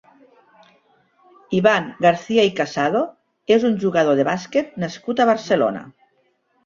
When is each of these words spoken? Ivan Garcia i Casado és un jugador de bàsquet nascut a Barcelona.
Ivan 1.57 1.91
Garcia 2.07 2.45
i 2.51 2.53
Casado 2.61 3.03
és 3.57 3.67
un 3.71 3.77
jugador 3.87 4.17
de 4.21 4.27
bàsquet 4.31 4.73
nascut 4.85 5.23
a 5.27 5.33
Barcelona. 5.33 5.85